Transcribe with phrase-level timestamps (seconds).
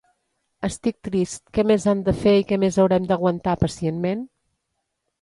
[0.67, 1.43] Estic trist…
[1.59, 4.29] què més han de fer, i què més haurem d’aguantar “pacientment”?